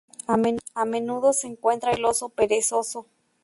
A 0.73 0.83
menudo 0.85 1.31
se 1.31 1.45
encuentra 1.45 1.91
el 1.91 2.03
oso 2.05 2.29
perezoso. 2.29 3.05